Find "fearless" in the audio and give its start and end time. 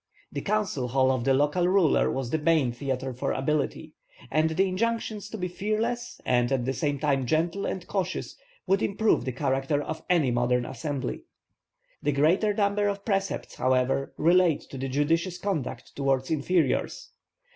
5.47-6.19